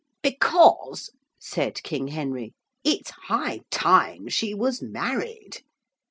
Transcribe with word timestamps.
'Because,' 0.23 1.11
said 1.39 1.83
King 1.83 2.07
Henry, 2.07 2.53
'it's 2.83 3.11
high 3.27 3.59
time 3.69 4.27
she 4.29 4.51
was 4.51 4.81
married. 4.81 5.61